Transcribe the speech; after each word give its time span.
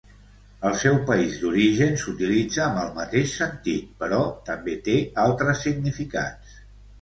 Al 0.67 0.77
seu 0.83 0.95
país 1.09 1.35
d'origen 1.41 1.93
s'utilitza 2.03 2.63
amb 2.69 2.79
el 2.85 2.89
mateix 2.95 3.35
sentit, 3.43 3.93
però 4.01 4.23
també 4.49 4.77
té 4.89 4.97
altres 5.27 5.63
significats. 5.69 6.59